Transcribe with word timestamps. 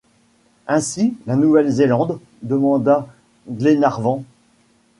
Ainsi 0.65 1.15
la 1.27 1.35
Nouvelle-Zélande?... 1.35 2.19
demanda 2.41 3.07
Glenarvan. 3.47 4.23